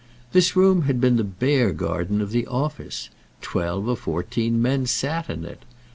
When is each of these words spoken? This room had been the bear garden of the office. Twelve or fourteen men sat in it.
This 0.31 0.55
room 0.55 0.81
had 0.89 0.99
been 0.99 1.17
the 1.17 1.23
bear 1.23 1.71
garden 1.73 2.21
of 2.21 2.31
the 2.31 2.47
office. 2.47 3.11
Twelve 3.39 3.87
or 3.87 3.95
fourteen 3.95 4.59
men 4.59 4.87
sat 4.87 5.29
in 5.29 5.45
it. 5.45 5.61